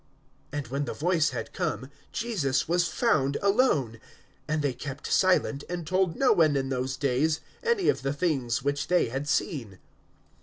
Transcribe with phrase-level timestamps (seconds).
[0.51, 3.99] (36)And when the voice had come, Jesus was found alone.
[4.47, 8.63] And they kept silent, and told no one in those days any of the things
[8.63, 9.77] which they had seen.